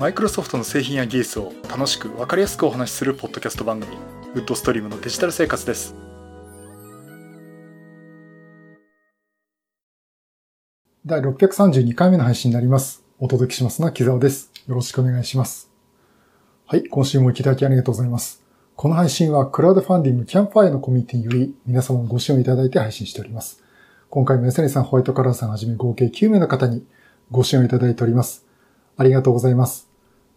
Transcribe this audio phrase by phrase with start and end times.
[0.00, 3.98] マイクロソフトの製品や技術を楽しく分かりやすくお話しするポッドキャスト番組
[4.34, 5.94] ウッドストリームのデジタル生活です。
[11.04, 13.04] 第632回目の配信になります。
[13.18, 14.50] お届けしますのは木沢です。
[14.66, 15.70] よろしくお願いします。
[16.64, 18.42] はい今週もいただきありがとうございます。
[18.76, 23.62] この配信はクラウドファンディングキャンプファイアのコミュニティにより皆様のご支援をいただいて配信しております。
[24.08, 26.86] 今回もエサニさん、ホワイトカラーさんはじめ合計9名の方に
[27.30, 28.46] ご支援をいただいております。
[28.96, 29.89] ありがとうございます。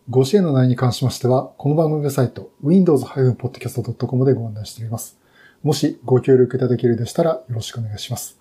[0.10, 5.18] ご支援の内容に関しましては、この番組ウェブサイト、windows-podcast.com でご案内しております。
[5.64, 8.38] もしご協力いただけるでしたらよろしくお願いします。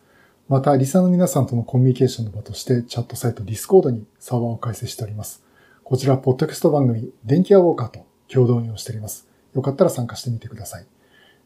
[0.49, 5.45] また、リサの皆さんとのコミュニケーションの場として、チャットサイト Discord にサーバーを開設しております。
[5.85, 9.29] こちら、ポッドキャスト番組、電気屋ウォーカーと共同運用しております。
[9.55, 10.87] よかったら参加してみてください。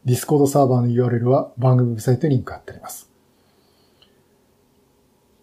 [0.03, 3.11] Discord サーバーの URL は番組ウェブサイトにリンク貼ってあります。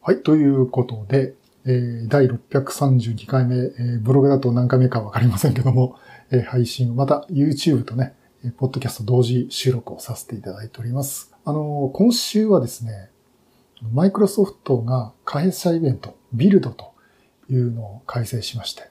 [0.03, 1.35] はい、ということで、
[1.67, 5.99] えー、第632回目、えー、ブログだと何回目かわかりませんけども、
[6.31, 8.15] えー、配信、また YouTube とね、
[8.59, 11.35] ポッドキャスト同時収録をさせていただいております。
[11.47, 13.11] あの、今週はですね、
[13.93, 16.93] マイクロソフトが開発者イベント、ビルドと
[17.49, 18.91] いうのを開催しまして、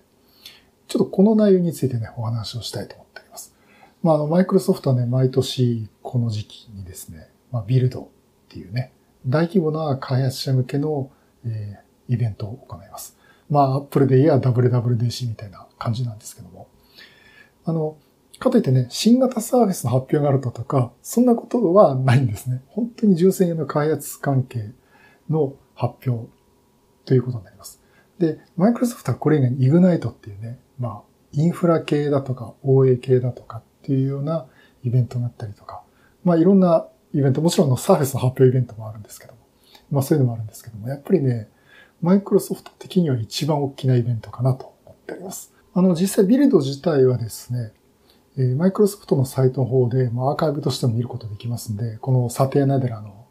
[0.88, 3.55] ちょっとこの内容についてね、お話をしたいと思っております。
[4.01, 8.07] まあ、あの、マイクロソフトはね、毎年この時期にですね、まあ、ビルドっ
[8.49, 8.91] ていうね、
[9.27, 11.11] 大規模な開発者向けの、
[11.45, 13.17] えー、イベントを行います。
[13.49, 16.67] まあ、アップルで言えば WWDC みたいな感じなんですけども。
[17.65, 17.97] あの、
[18.39, 22.61] かといってね、新型サービスの発表があるととか、そんなことはないんですね。
[22.67, 24.71] 本当に純正の開発関係
[25.29, 26.29] の発表
[27.05, 27.81] ということになります。
[28.19, 31.01] で、マイクロソフトはこれ以外に Ignite っていうね、まあ、
[31.33, 34.45] インフラ系だとか、OA 系だとかっていうような
[34.83, 35.83] イベントがあったりとか、
[36.23, 39.39] まあいろんなイベント、もちろんのサーフェスの発表イベントもあるんですけども、
[39.91, 41.49] まあそういうのもあるんですけども、やっぱりね、
[42.03, 45.53] マイクロソフト的には一番大きなイベントかなと思っております。
[45.73, 47.71] あの、実際ビルド自体はですね、
[48.57, 53.25] マイクロソフトのサイトの方で、まあ、アーカイブとしても見ることできますんで、このサテア・ナデラの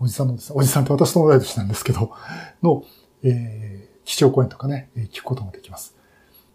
[0.00, 2.10] おじさんのですね、おじさんって私の同い年なんですけど、
[2.62, 2.82] の、
[3.22, 5.94] えー、基調講演とかね、聞くこともできます。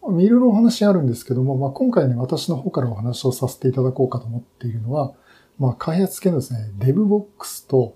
[0.02, 5.12] いろいろお話あるんですけども、まあ、今回ね、私の方からお話をさせていただこうかと思っているのは、
[5.60, 7.94] まあ、開発系のですね、DevBox と、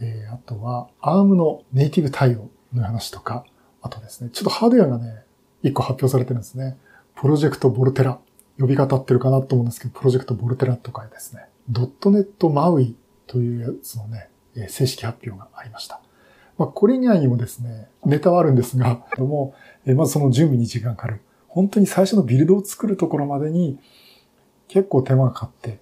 [0.00, 3.44] えー、あとは ARM のネイティブ対応の話とか、
[3.82, 5.22] あとですね、ちょっとハードウェアがね、
[5.62, 6.76] 一個発表されてるんですね。
[7.14, 8.18] プロジェクトボルテラ。
[8.60, 12.96] 呼び方ってるかなと思うんですけど、プロジェクトボルテラとかですね、ドットネットマウイ
[13.28, 14.30] というやつのね、
[14.68, 16.00] 正式発表がありました。
[16.56, 19.54] まあ、これ以外にもですね、ネタはあるんですが、も
[19.86, 21.20] まずその準備に時間かかる。
[21.46, 23.78] 本当に最初のビルドを作るところまでに
[24.66, 25.78] 結構手間がかかって、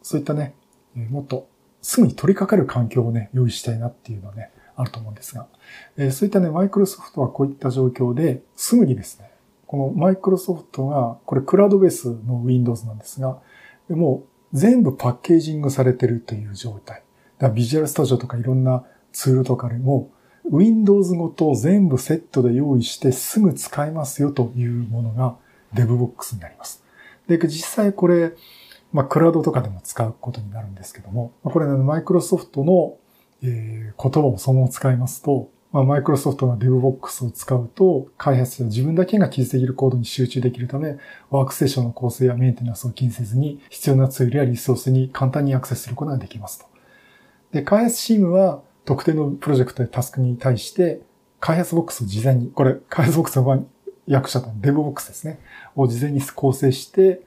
[0.00, 0.54] そういったね、
[0.94, 1.48] もっと
[1.80, 5.46] すぐに取り掛かる環境をね、用意したいなっていうのはね、あると思うんですが、
[5.96, 9.30] えそういったね、マイクロソフトはこういった状況で、すぐにですね、
[9.66, 13.38] このマイクロソフトが、これクラウドベースの Windows なんですが、
[13.88, 17.02] もう全部パッケージングされてるという状態。
[17.38, 20.10] だからビジュアルスタジオとかいろんなツールとかでも、
[20.50, 25.36] Windows ごと全部セットで用意してすぐ使えますよというものが
[25.74, 26.84] DevBox になります。
[27.28, 28.32] で、実際これ、
[28.92, 32.96] まあ、クラウドとかでも使うことになるんですけども、これね、マイクロソフトの、
[33.42, 40.98] えー、言葉をそのまま使いますと、まあ、マイクロソフトが DevBox を使うと、開発者自分だけが記述できるコードに集中できるため、
[41.30, 46.66] ワークセッションの構成やメンテナンスを気にせずに、必要なツールやリソースに簡単にアクセスすることができますと。
[47.52, 51.00] で、開発チームは特定のプロジェクトやタスクに対して、
[51.40, 53.66] 開発ボックスを事前に、これ、開発ボックスの
[54.06, 55.40] 訳者と DevBox ですね、
[55.74, 57.22] を事前に構成して、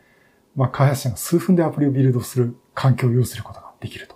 [0.55, 4.15] まあ、開発者が数分でアプリをビルドする環境を要することができると。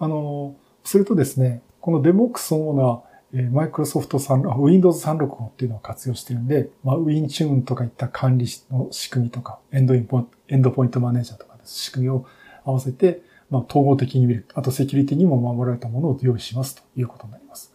[0.00, 0.56] あの、
[0.88, 3.02] するとですね、この DevOps そのものは、
[3.34, 12.24] え、マイクロソフト3、Windows 365っていうのを活用してるんで、まあ、WinTune とかいった管理の仕組みとか、エンドインポエンドポイントマネージャーとか仕組みを
[12.64, 14.46] 合わせて、まあ、統合的に見る。
[14.54, 17.74] あとセキュリティにも守られたものを用意しますということになります。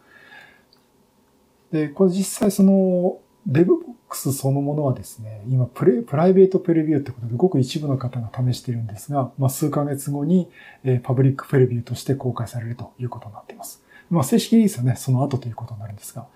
[1.71, 3.19] で、これ実際その
[3.49, 10.49] DevBox そのものはですね、今プレ、プライベートプレビューってことでごく一部の方が試しているんですが、まあ、数ヶ月後に、
[10.83, 13.83] えー、パブリックプレビューとして公開されるということになっています。
[14.09, 16.27] まあ、正式リリースはね、その後ということになるんですが、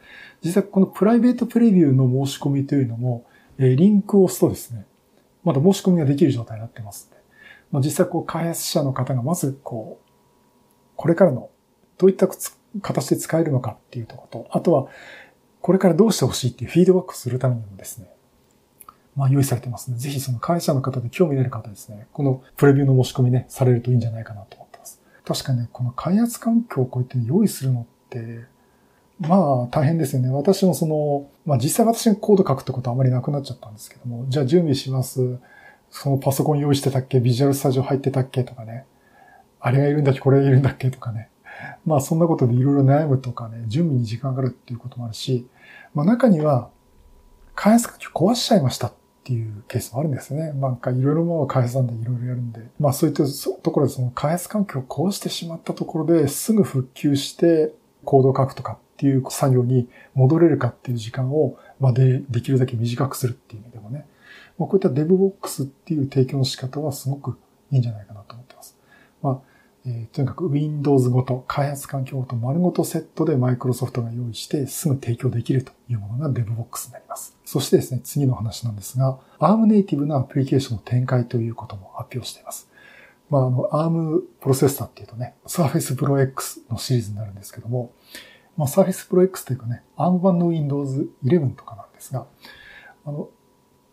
[0.43, 3.25] 実際このプライベートプレビューの申し込みというのも、
[3.57, 4.85] えー、リンクを押すとですね、
[5.43, 7.23] まだ申し込みができる状態になってますので、
[7.71, 10.07] まあ、実際こう開発者の方がまずこう、
[10.95, 11.49] これからの
[11.97, 12.27] どういった
[12.81, 14.87] 形で使えるのかっていうとこと、あとは、
[15.61, 18.09] これからどうしてほしいっていうフィードバックするためにもですね、
[19.15, 25.01] まあ用意されてますので、ぜひその会社の方で興味のある方ですね、このプレビューの申し込みね、されるといいんじゃないかなと思ってます。
[25.25, 28.45] 確かね、この開発環境をこうやって用意するのって、
[29.19, 30.29] まあ大変ですよね。
[30.29, 35.39] 私もその、まあ実際私がコード書くってことはあまりなくなっちゃったんですけども、じゃあ準備します。
[35.89, 37.19] そのパソコン用意してたっけ？
[37.19, 38.43] ビジュアルスタジオ入ってたっけ？
[38.43, 38.85] とかね。
[39.59, 40.19] あれがいるんだっけ？
[40.19, 40.91] これがいるんだっけ？
[40.91, 41.29] とかね。
[41.85, 45.47] まあそんなことでいろいろ悩むとかね、準備に時間がかかるっていうこともあるし、
[45.93, 46.69] まあ中には、
[47.55, 48.93] 開発環境壊しちゃいましたっ
[49.23, 50.51] ていうケースもあるんですね。
[50.53, 52.61] なんかいろいろもの開発なんでいろいろやるんで。
[52.79, 53.23] まあそういった
[53.63, 57.73] ところでその開発環境を壊してしまったところですぐ復旧して
[58.05, 64.07] コードを書くとかっていう作業に戻れるかっていう時間を、ま、で、できるだけ短くするっていう意味でもね、
[64.57, 67.37] まあ、こういった DevBox っていう提供の仕方はすごく
[67.71, 68.77] いいんじゃないかなと思ってます。
[69.21, 69.39] まあ、
[69.89, 77.37] えー、とにかく Windows ごと、開発環境ごと丸ごとセットで Microsoft が用意してすぐ提供できるというものが DevBox になります。
[77.45, 82.69] そしてですね、次の話なんですが、ARM ネイティブなアプリケーションの展開ということも発表しています。
[83.29, 87.93] まあ、あの、ARM プロセッサーっていうとね、Surface Pro X のシリーズになるんですけども、
[88.57, 92.27] まあ、Surface Pro X というかね、ARM 版の Windows 11とかなんですが、
[93.05, 93.29] あの、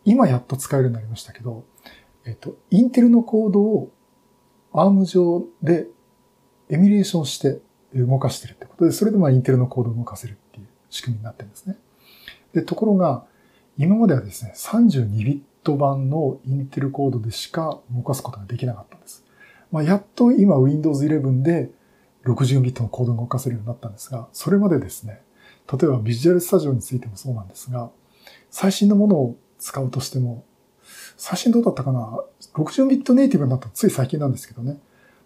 [0.05, 1.65] 今やっと使えるようになりましたけど、
[2.27, 3.93] えっと、インテルのコードを
[4.75, 5.87] ARM 上で
[6.69, 7.61] エミュレーションして
[7.95, 11.77] 動かしてるってことで、それでまあインテルのコードを動かせるっていう仕組みになってるんですね。
[12.53, 13.25] で、ところが、
[13.77, 19.25] 今まではですね、32ビット版のインテルコードでしか動かすことができなかったんです。
[19.73, 21.71] まあ、やっと今 Windows 11で
[22.25, 25.21] 60ビットのコードを動かせるようになったんですが、それまでですね、
[25.73, 27.91] 例えばビジュアルスタジオについてもそうなんですが、
[28.51, 30.45] 最新のものを使うとしても、
[31.25, 32.19] 最新どうだったかな
[32.53, 34.79] ?60 ビットネイティブになったつい最近なんですけどね。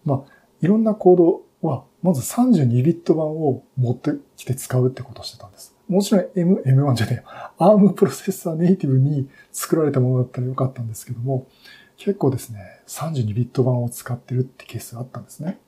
[0.05, 5.75] まあ、いろんなコードは、まず32ビット版を持ってきて使うってことをしてたんです。
[5.89, 7.29] もちろん M、M1 じゃねえ
[7.59, 11.49] ARM プロセッサーネイティブに作られたものだったらよかったんですけども、
[11.97, 15.59] 結構ですね、32ビット版を使ってるってケースがあったんですね。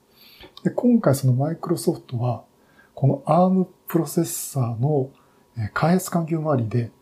[0.63, 2.45] で、今回そのマイクロソフトは、
[2.95, 5.11] この ARM プロセッサーの
[5.75, 6.93] 開発環境周りで、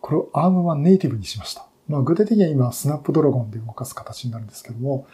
[0.00, 1.66] これを ARM 版ネイティブにしました。
[1.88, 5.06] まあ、具体的には今、スナップドラゴンで動かす形になるんですけども、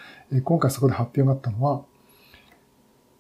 [0.45, 1.83] 今回そこで発表があったのは、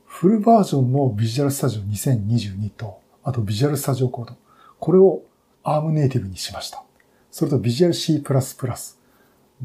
[0.06, 4.36] フルバージョンのビジュアルスタジオ2022と、あとビジュアルスタジオコード。
[4.80, 5.22] これを
[5.64, 6.82] ARM ネイティブにしました。
[7.30, 8.32] それとビジュアル C++、.NET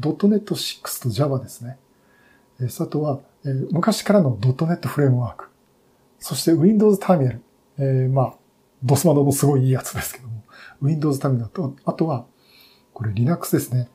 [0.00, 1.78] 6と Java ですね。
[2.60, 3.20] あとは、
[3.72, 5.48] 昔からの .NET フレームワーク。
[6.18, 7.42] そして Windows ターミナル。
[7.78, 8.34] えー、まあ、
[8.82, 10.44] ドスマドのすごいいいやつですけども。
[10.82, 12.26] Windows ターミナルと、あとは、
[12.94, 13.88] これ Linux ですね。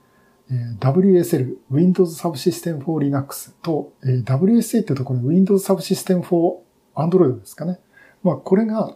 [0.79, 6.59] WSL、Windows Subsystem for Linux と、WSA っていうところ Windows Subsystem for
[6.95, 7.79] Android ですかね。
[8.23, 8.95] まあ、これが、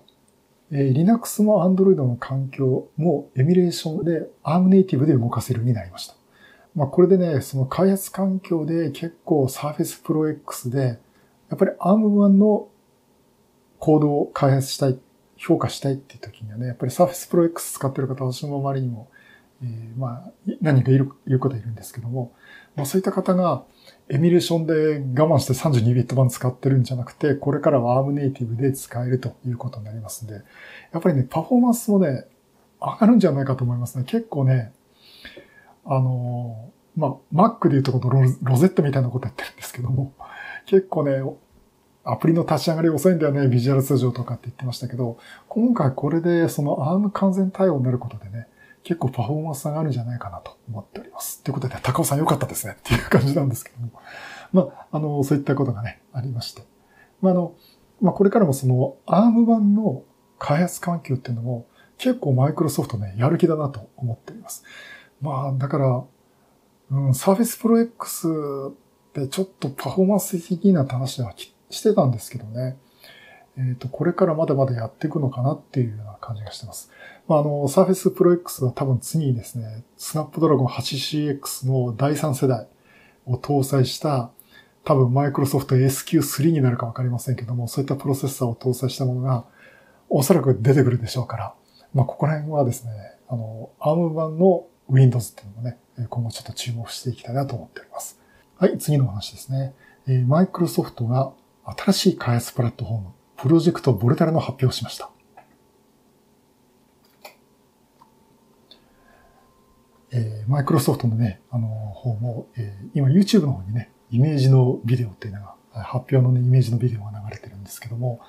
[0.72, 6.16] Linux も Android の環境もエミュレーションで ARM ネイティブで動かせるようになりました。
[6.76, 11.00] まあこれでね、その開発環境で結構 Surface Pro X で、
[11.50, 12.68] やっぱり ARM 版の
[13.78, 14.98] コードを開発したい、
[15.36, 19.10] 評価したいっていう時にはね、やっぱり Surface Pro X 使ってる方、私の周りにも、
[19.64, 20.32] えー、まあ、
[20.62, 22.34] 何人かいる、いる方いるんですけども、
[22.76, 23.64] まあそういった方が、
[24.10, 30.42] エミュレーションで我慢して32ビット版使ってるんじゃなくて、これからは ARM ネイティブで使えるということになりますんで、
[30.92, 32.26] やっぱりね、パフォーマンスもね、
[32.82, 34.04] 上がるんじゃないかと思いますね。
[34.06, 34.74] 結構ね、
[35.86, 40.14] あの、まあ、Mac でいうとこのロゼットみたいなことやってるんですけども、
[40.66, 41.22] 結構ね、
[42.06, 45.18] アプリの立ち上がり遅いんだよね、ビジュアルスタジオとかって言ってましたけど、
[45.48, 48.48] 今回これでその ARM 完全対応になることでね、
[48.84, 51.42] 結構パフォーマンスがあるんじゃないかなと思っております。
[51.42, 53.92] ということで、高尾さん良かったですねっていう感じなんですけども。
[54.52, 56.64] まあ、あの、そういったことがね、ありまして。
[57.22, 57.56] まあ、あの、
[58.02, 60.04] まあ、これからもその ARM 版の
[60.38, 64.64] 開発環境っていうのも結構マイクロソフトね、やる気だなと思っています。
[65.22, 66.04] まあ、だから、
[66.92, 68.72] うん、Surface Pro X っ
[69.14, 71.34] てちょっとパフォーマンス的な話は
[71.70, 72.78] してたんですけどね。
[73.58, 76.92] えっ、ー、と、これからまだまだやっていくのかなっていうような感じがしてます。
[77.28, 82.68] まあ、あの、Surface Pro X は多分次にですね、Snapdragon 8CX の第3世代
[83.26, 84.32] を搭載した
[84.84, 89.46] 多分 Microsoft SQ3 になるかわかりませんけども、そういったプロセッサーを搭載したものが
[90.10, 91.54] おそらく出てくるでしょうから、
[91.94, 92.92] まあ、ここら辺はですね、
[93.30, 95.78] あの、ARM 版の Windows っていうのもね、
[96.10, 98.20] 今後ちょっと注目していきたいなと思っております。
[98.58, 99.74] はい、次の話ですね。
[100.28, 101.32] マイクロソフトが
[101.66, 103.08] 新しい開発プラットフォーム、
[103.44, 105.10] プロジェクトボルタラの発表をしました。
[110.14, 118.22] えー、マイクロソフトのね、あの、方も、えー、今 YouTube の方にね、イメージのビデオっていうのが、発表のね、イメージのビデオが流れてるんですけども、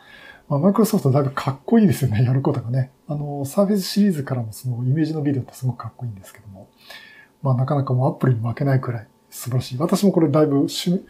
[0.49, 2.91] まあ、マイクロソフトだいぶかっこいいですよね、 やることがね。
[3.07, 6.69] あの、サーフェスシリーズからもそのイメージのビデオってすごくかっこいいんですけども、
[7.41, 9.79] まあなかなかもうアップルに負けないくらい素晴らしい。
[9.79, 11.07] 私もこれだいぶ趣、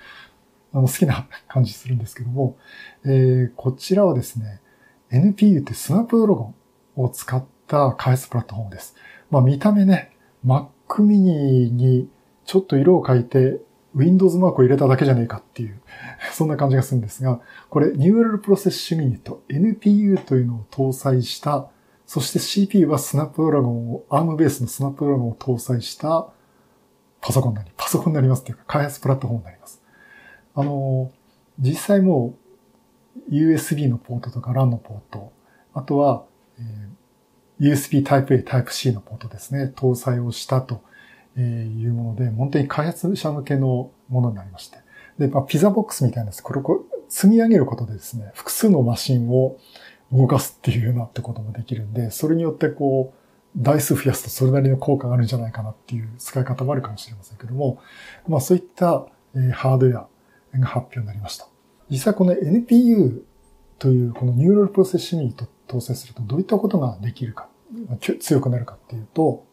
[0.74, 2.58] あの好きな感じするんですけども、
[3.04, 4.60] えー、こちらはですね、
[5.10, 6.54] NPU ってスナップドラゴ
[6.96, 8.96] ンを使った開発プラットフォームです。
[9.30, 10.66] まあ見た目ね、Mac
[10.98, 12.08] mini に
[12.44, 13.60] ちょっと色を変えて
[13.94, 15.80] Windows マークを入れただけじゃねえかっていう、
[16.34, 17.40] そんな感じがするんですが、
[17.70, 21.68] これ、ニューラルプロセッシュユニット、NPU というのを搭載した、
[22.06, 26.28] そして CPU はスナップドラゴンを、ARM ベースのスナップドラゴンを搭載した
[27.20, 29.83] パソコンになり、パソコンになりますっていうか、開発プラットフォームになります。
[30.54, 31.10] あの、
[31.58, 32.34] 実際も
[33.28, 35.32] う USB のポートとか LAN のポート、
[35.72, 36.24] あとは、
[36.58, 40.82] えー、USB Type-A、Type-C のポートですね、搭載をしたと
[41.36, 44.78] いうもので、本当に開発者向けのものになりまして。
[45.18, 46.42] で、まあ、ピザボックスみたいなです。
[46.42, 49.58] これを積み上げることでですね、複数のマシンを
[50.12, 53.18] 動かすっていうようなってこともできるんで、それによってこう、
[53.56, 57.78] 台数増やすとそれなりの効果があるんじゃないかなっていう使い方もあるかもしれませんけども、
[58.26, 59.06] まあそういった、
[59.52, 60.08] ハードウェア
[60.60, 61.46] が発表になりました。
[61.90, 63.22] 実際この NPU
[63.78, 65.34] というこのニューラルプロセッシングに
[65.68, 67.48] 搭載するとどういったことができるか、
[68.20, 69.46] 強くなるかっていうと、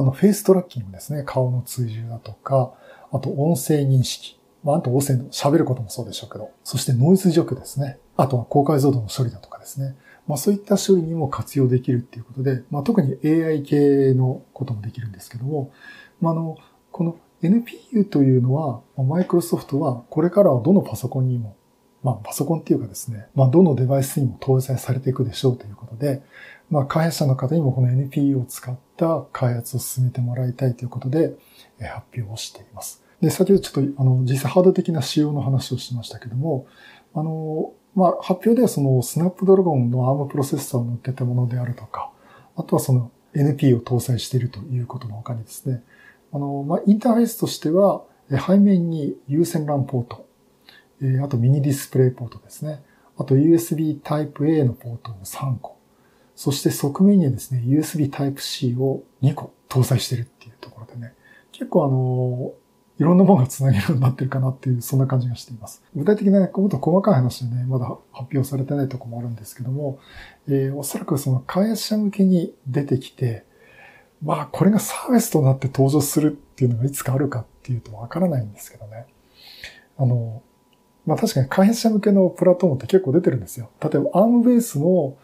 [0.00, 1.22] あ、のフェイストラッキングですね。
[1.24, 2.74] 顔の追従だとか、
[3.12, 4.38] あと音声認識。
[4.62, 7.98] まあ、あと音声の喋ることもそうでしょうけど、そしてノイズ除去ですね。
[8.16, 9.96] あとは高解像度の処理だとかですね。
[10.26, 15.70] まあそういった処理にも活用できるっていうことで、まあ特に AI 系のこともできるんですけども、
[16.20, 16.58] まああの、
[16.90, 21.56] この NPU というのは、マイクロソフトはこれからはどのパソコンにも、
[22.02, 26.22] まあパソコンっていうかですね、まあどのデバイスにも搭載されていくでしょうということで、
[26.70, 31.34] まあ開発者の方にもこの NPU を使った開発を進めてもらいたいということで、
[31.78, 33.02] 発表をしています。
[33.20, 36.66] で、先ほどちょっとあの実際ハード的な仕様の話をしましたけども、
[37.14, 42.10] あの、まあ、発表ではそのスナップドラゴンの ARM プロセッサーを乗っけたものであるとか、
[42.56, 45.82] あとはその NP を搭載しているということの他にですね、
[46.32, 50.26] あの、まあ、インターフェースとしては、背面に有線 LAN ポート、
[51.02, 52.82] えあとミニディスプレイポートですね。
[53.16, 55.76] あと USB Type-A のポートを3個。
[56.34, 61.14] そして側面にはですね、USB Type-C を2個搭載してるっていうところでね、
[61.52, 62.52] 結構あの、
[62.98, 65.82] いろんなものが繋げるようになってるかなっていう、そんな感じがしています。
[65.94, 69.98] 具体的な、ね、もっと細かい話でね、まだ発表されてないとこもあるんですけども、
[70.48, 73.44] えー、おそらくその開発者向けに出てきて、
[74.22, 79.06] まあ、これがサービスとなって登場するっていうのがいつかあるかっていうとわからないんですけどね。
[79.98, 80.42] あの、
[81.04, 83.70] まあ確かに開発者向けのプラットフォームって結構出てるんですよ。
[83.80, 85.16] 例えば ARM ベースの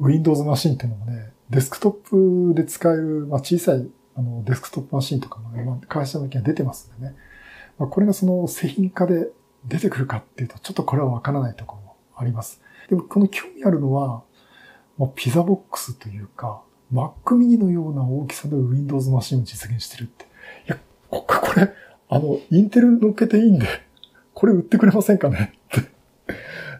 [0.00, 3.88] Windows マシンっていうのもね、デスクトップで使える、まあ、小さい
[4.20, 7.16] あの、デスクトップマシンとかもね、まあ、会社向けに出てますんでね。
[7.78, 9.28] まあ、これがその製品化で
[9.64, 12.60] 出てくるかっていうと、ちょっとこれはわからないところもあります。
[12.88, 14.22] でも、この興味あるのは、
[14.98, 20.24] まあ、ピザボックスというか、Mac mini のような大きさの Windows マシンを実現してるって。
[20.24, 20.28] い
[20.68, 20.78] や、
[21.08, 21.72] これ、
[22.08, 23.66] あの、インテル乗っけていいんで、
[24.34, 25.52] これ売ってくれませんかね？
[25.78, 25.82] っ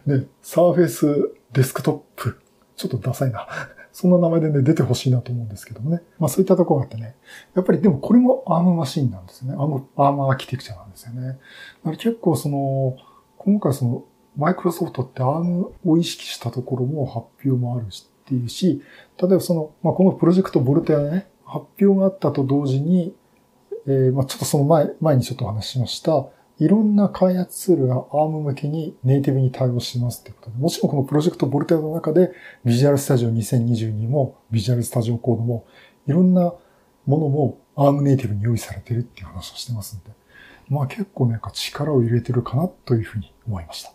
[0.05, 0.17] て。
[0.17, 2.41] ね、サーフェイスデスクトップ。
[2.75, 3.47] ちょっとダサいな。
[3.93, 6.01] そんな名前でね、出てほしいなと思うんですけどもね。
[6.17, 7.15] まあそういったところがあってね。
[7.53, 9.57] やっぱりでもこれもアームマシンなんですよね。
[9.57, 11.39] アーム、アームアーキテクチャなんですよね。
[11.97, 12.97] 結構その、
[13.37, 14.05] 今回その、
[14.37, 18.81] マイクロソフトってアームを意識したところも発表もあるしっていうし、
[19.21, 23.13] 例えばその、まあこのプロジェクトボルテアね、発表があったと同時に、
[23.87, 26.27] えー、まあちょっとその前、前にちょっとお話ししました、
[26.59, 32.31] いろんな開発ツールが ARM 向けにネイティブに対応しますってことで、もちろんこのプロジェクトボルテアの中で、
[32.63, 35.65] ビジュアルスタジオ2022も、ビジュアルスタジオコードも、
[36.07, 36.53] いろんな
[37.07, 40.11] ものも ARM ネイティブに用意されてるっていう話をしてますんで、
[40.69, 43.91] まあ結構ね、力を入れてるかなというふうに思いました。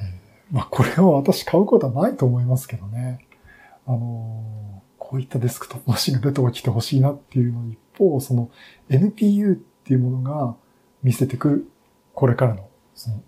[0.00, 3.27] えー、まあこれは私買うことはないと思いますけどね。
[3.88, 8.50] あの、こういったデスクトップマシンが出てきてほしいなっていうの一方、その
[8.88, 10.54] NPU っていうものが、
[11.02, 11.70] 見せてく、
[12.14, 13.22] これからの、その、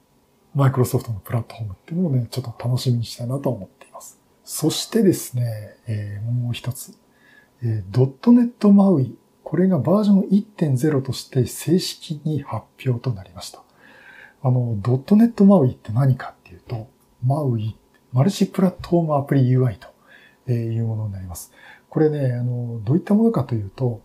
[0.55, 4.19] マイクロソフトのプラットフォームっていうのをね、ちょっと楽しみにしたいなと思っています。
[4.45, 6.97] そしてですね、えー、もう一つ、
[7.62, 9.14] えー、.NET MAUI。
[9.45, 13.62] これがバージョン1.0として正式に発表となりました。
[14.43, 16.88] あの、.NET MAUI って何かっていうと、
[17.25, 17.75] MAUI、
[18.12, 19.88] マルチプラットフォームアプリ UI と
[20.47, 21.52] えいうものになります。
[21.88, 24.00] これね、あの、どういったものかというと、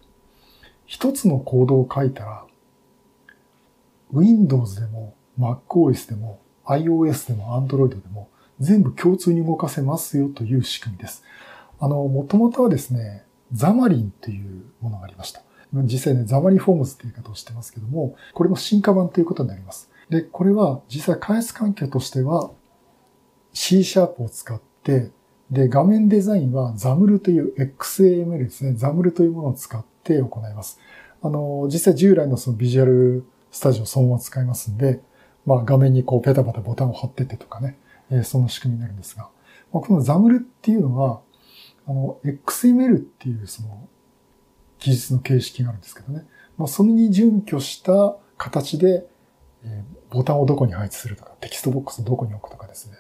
[0.86, 2.46] 一つのコードを書いたら、
[4.12, 11.24] Windows でも MacOS でも iOS でも Android でも全部共通に動かせますよという仕組みです。
[11.80, 15.42] あの、もともとはですね、ザマリンというものがありました。
[15.74, 19.90] 実際ね、ザマリフォームズっていう言い方をしてますけども、これも進化版ということになります。
[20.10, 22.52] で、これは実際開発環境としては
[23.54, 25.10] C シャープを使って、
[25.52, 28.72] で、画面デザインは ZAML という XAML ですね。
[28.72, 30.80] ZAML というものを使って行います。
[31.22, 35.02] あの、実際従来のそのビジュアルスタジオそのまま使いますんで、
[35.46, 37.78] まあ画面にこうペタペタボタンを貼っててとかね、
[38.10, 39.30] えー、その仕組みになるんですが、
[39.72, 41.22] まあ、この ZAML っていうのは、
[41.88, 43.88] あの、XML っていうその
[44.80, 46.26] 記述の形式があるんですけどね。
[46.58, 49.06] まあ、それに準拠した形で、
[49.64, 52.98] えボタンをどこに配置するとか、テキストボックスをどこに置くとかですね。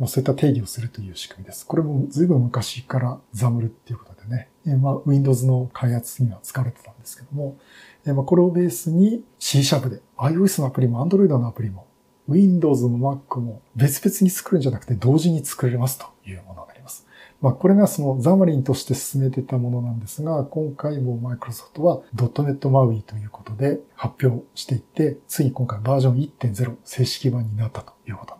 [0.00, 1.66] ま、そういった定義をするという仕組みです。
[1.66, 7.58] これも随分昔から ZAML っていうことでね、えまあ、Windows の開発には使われてたんですけども、
[8.06, 11.86] えまあ、これをベースに C シャープで iOS のアプリも Android のアプリも
[12.28, 17.06] Windows も Mac も別々に作るんじゃなくて同時に作れますというものになります。
[17.42, 28.39] まあ、これがそのザマリンとして進めてたものなんですが、今回もマイクロソフトは .NET MAUI ということで発表していって、ついに今回バージョン1.0正式版になったということ。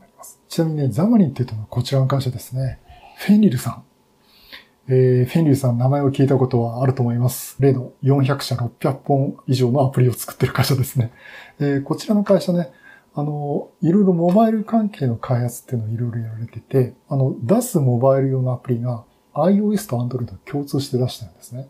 [0.50, 2.80] ちなみにね、ザマリンっていうとこちらの会社ですね。
[3.18, 3.84] フェンリルさん。
[4.88, 7.56] えー、フェンリルさん名前を聞いたことはあると思います。
[7.60, 11.12] 例の400社600本以上のアプリを作ってる会社ですね。
[11.60, 12.72] えー、こちらの会社ね、
[13.14, 19.04] あの、いろいろモバイル関係の開発っていうのをいろいろやられてて、あの、出すモバイル用のアプリが
[19.34, 21.68] iOS と Android 共通して出してるんですね。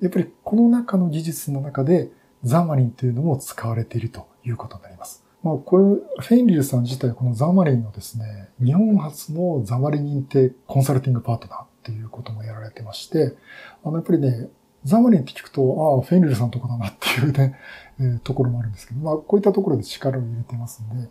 [0.00, 2.10] やっぱりこの中の技術の中で
[2.42, 5.25] ザマリンというのも使われているということになります。
[5.46, 13.36] まあ、これ、フェインリルさん自体このザマリンのですね、日本初のザマリン認定コンサルティングパートナーっていうこともやられてまして、
[13.84, 14.48] あの、やっぱりね、
[14.82, 17.54] ザマリンって聞くと、ああ、フェンリルさんとこだなっていうね、
[18.00, 21.08] えー、ところもあるんですけど、まあ、こういったところで力を入れてますんで、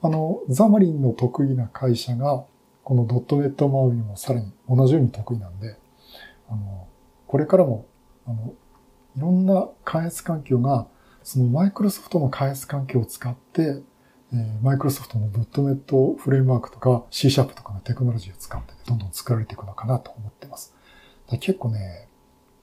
[0.00, 2.42] あの、ザマリンの得意な会社が、
[2.84, 5.76] このドットネット周りもさらに同じように得意なんで、
[6.48, 6.86] あの、
[7.26, 7.84] これからも、
[8.26, 8.54] あの、
[9.14, 10.86] いろんな開発環境が、
[11.24, 13.82] そのマイクロソフトの開発環境を使って、
[14.62, 20.74] マイクロソフトのドットネットフレームワークとか C シャープとかのテクノロジーを使って、どんどん作られていくのかなと思ってます。
[21.40, 22.08] 結構ね、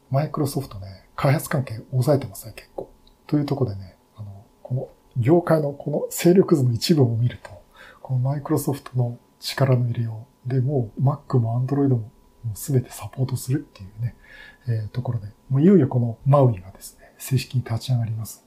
[0.10, 2.92] マイクロソフトね、開発関係抑えてますね、結構。
[3.26, 7.50] というところでね、あの、この業界のこの勢力図の一部を見ると、
[8.02, 12.12] このマイクロソフトの力の入れようでもう Mac も Android も
[12.54, 14.16] すべてサポートするっていうね、
[14.68, 18.46] えー、ところで、もういよいよこの MAUI がですね、正式に立ち上がります、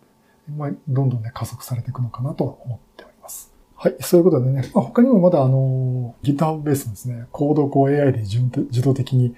[0.48, 3.52] まあ、どんどんね、加速されていくのかなと思っております。
[3.76, 3.96] はい。
[4.00, 9.34] そういうことでね、まあ、他にもまだあの、GitHub ベースのですね、コードをこう AI で自動的に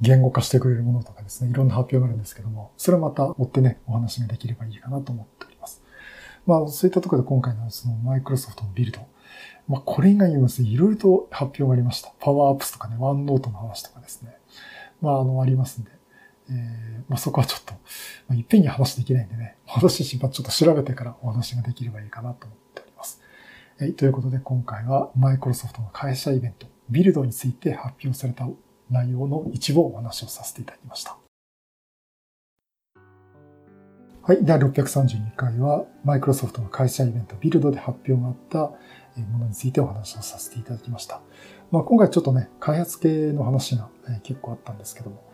[0.00, 5.82] 言語化してくれるものとかですね、いろんな発表があるんですけども、それはまた追ってね、お話ができればいいかなと思っております。
[6.46, 9.00] まあ、そういったところで今回のそのマイクロソフトのビルド、
[9.68, 12.12] まあ、これ以外にもですね、いろいろと発表がありました。
[12.18, 14.36] パワーアップスとかね、ワンノートの話とかですね。
[15.00, 15.90] まあ、あの、ありますんで。
[16.50, 17.78] えー、まあ、そこはちょっと、ま
[18.30, 23.20] あ、いっぺんに話できないんでね、私自身はちょっと調べてからお話ができればいいかなと思っております。
[23.80, 28.48] えー、ということで、今回はマイクロソフトの会社イベント、ビルドについて発表された
[28.90, 31.16] 内容の一部をお話をさせていただきました。
[34.22, 34.44] はい。
[34.44, 38.58] 第632回は、マイクロソフトの会社イベントビルドで発表があった
[39.32, 41.22] ものについてお話をさせていただきました。
[41.70, 43.88] まあ、今回ちょっとね、開発系の話が
[44.22, 45.29] 結構あったんですけども、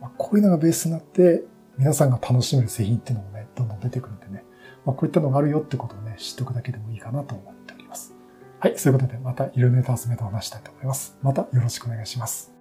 [0.00, 1.44] まあ、こういうのがベースになって、
[1.76, 4.44] 皆さんが楽しめる製品っていうのもね、どんどん出てくるんでね、
[4.84, 8.14] まあ、こういったのがあるよってことをね、知っておくだけでもいいかなと思っております。
[8.58, 8.78] はい。
[8.78, 11.18] そういうことで、またいろいろネタ集めてお話したいと思います。
[11.22, 12.59] またよろしくお願いします。